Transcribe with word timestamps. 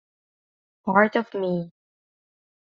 Part 0.83 1.15
of 1.15 1.31
Me 1.35 1.71